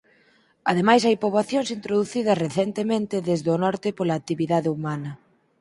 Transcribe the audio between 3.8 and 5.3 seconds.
pola actividade humana.